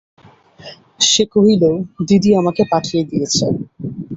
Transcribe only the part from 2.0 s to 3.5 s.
দিদি আমাকে পাঠিয়ে দিয়েছে।